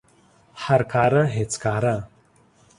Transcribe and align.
هر 0.63 0.81
کاره 0.91 1.23
هیڅ 1.35 1.53
کاره 1.63 1.95